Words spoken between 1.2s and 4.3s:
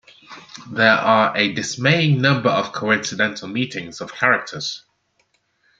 a dismaying number of coincidental meetings of